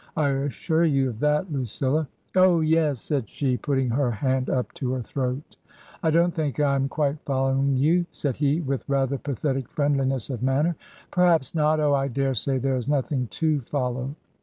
I 0.17 0.29
assure 0.29 0.83
you 0.85 1.09
of 1.09 1.19
that, 1.19 1.51
Lucilla."" 1.53 2.07
Oh, 2.35 2.61
yes!" 2.61 2.99
said 2.99 3.29
she, 3.29 3.55
putting 3.55 3.89
her 3.91 4.09
hand 4.09 4.49
up 4.49 4.71
to 4.73 4.93
her 4.93 5.03
throat." 5.03 5.57
I 6.01 6.09
don't 6.09 6.33
think 6.33 6.59
I 6.59 6.73
am 6.73 6.89
quite 6.89 7.19
following 7.23 7.77
you," 7.77 8.07
said 8.09 8.37
he, 8.37 8.61
with 8.61 8.83
rather 8.89 9.19
pathetic 9.19 9.69
friendliness 9.69 10.31
of 10.31 10.41
manner. 10.41 10.75
"Perhaps 11.11 11.53
not. 11.53 11.79
Oh! 11.79 11.93
I 11.93 12.07
daresay 12.07 12.57
there 12.57 12.77
is 12.77 12.89
nothing 12.89 13.27
to 13.27 13.59
follow." 13.61 14.15